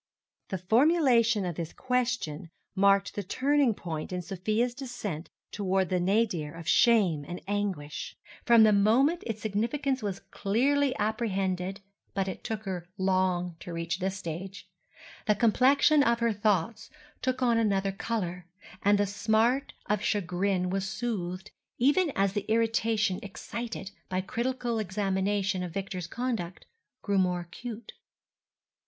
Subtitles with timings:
[0.49, 6.51] The formulation of this question marked the turning point in Sofia's descent toward the nadir
[6.55, 11.81] of shame and anguish; from the moment its significance was clearly apprehended
[12.15, 14.67] (but it took her long to reach this stage)
[15.27, 16.89] the complexion of her thoughts
[17.21, 18.47] took on another colour,
[18.81, 25.61] and the smart of chagrin was soothed even as the irritation excited by critical examination
[25.61, 26.65] of Victor's conduct
[27.03, 27.91] grew more acute.